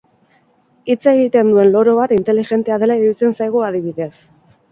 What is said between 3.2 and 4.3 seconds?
zaigu, adibidez.